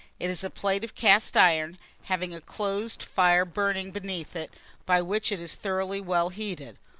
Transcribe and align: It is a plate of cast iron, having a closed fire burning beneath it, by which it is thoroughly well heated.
It 0.19 0.31
is 0.31 0.43
a 0.43 0.49
plate 0.49 0.83
of 0.83 0.95
cast 0.95 1.37
iron, 1.37 1.77
having 2.05 2.33
a 2.33 2.41
closed 2.41 3.03
fire 3.03 3.45
burning 3.45 3.91
beneath 3.91 4.35
it, 4.35 4.51
by 4.87 5.03
which 5.03 5.31
it 5.31 5.39
is 5.39 5.53
thoroughly 5.53 6.01
well 6.01 6.29
heated. 6.29 6.79